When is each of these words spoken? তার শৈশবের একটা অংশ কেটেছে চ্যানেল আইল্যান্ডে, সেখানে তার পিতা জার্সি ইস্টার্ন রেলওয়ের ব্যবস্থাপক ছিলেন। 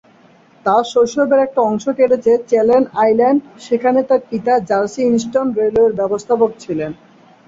তার 0.65 0.83
শৈশবের 0.91 1.39
একটা 1.39 1.59
অংশ 1.69 1.85
কেটেছে 1.97 2.31
চ্যানেল 2.49 2.83
আইল্যান্ডে, 3.01 3.45
সেখানে 3.65 3.99
তার 4.09 4.21
পিতা 4.29 4.53
জার্সি 4.69 5.01
ইস্টার্ন 5.09 5.49
রেলওয়ের 5.59 5.97
ব্যবস্থাপক 5.99 6.51
ছিলেন। 6.63 6.91